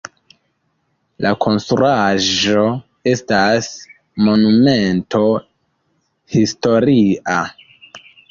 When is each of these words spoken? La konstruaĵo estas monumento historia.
La 1.25 1.31
konstruaĵo 1.45 2.63
estas 3.11 3.69
monumento 4.29 5.23
historia. 6.39 7.39